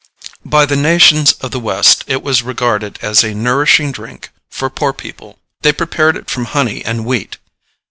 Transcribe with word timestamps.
By 0.43 0.65
the 0.65 0.75
nations 0.75 1.33
of 1.41 1.51
the 1.51 1.59
West 1.59 2.03
it 2.07 2.23
was 2.23 2.41
regarded 2.41 2.97
as 3.03 3.23
a 3.23 3.35
nourishing 3.35 3.91
drink 3.91 4.29
for 4.49 4.71
poor 4.71 4.93
people. 4.93 5.37
They 5.61 5.73
prepared 5.73 6.17
it 6.17 6.27
from 6.27 6.45
honey 6.45 6.83
and 6.83 7.05
wheat. 7.05 7.37